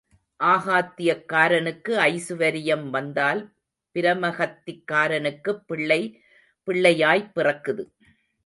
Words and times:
ஆகாத்தியக்காரனுக்கு 0.39 1.93
ஐசுவரியம் 2.05 2.89
வந்தால் 2.89 3.53
பிரம்மகத்திக்காரனுக்குப் 3.95 5.63
பிள்ளை 5.67 6.23
பிள்ளையாய்ப் 6.67 7.31
பிறக்குது. 7.35 7.85